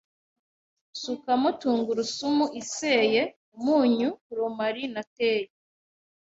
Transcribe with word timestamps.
Sukamo 1.01 1.49
tungurusumu 1.59 2.45
iseye, 2.61 3.21
umunyu, 3.55 4.09
romarin 4.37 4.91
na 4.95 5.03
teyi 5.15 5.47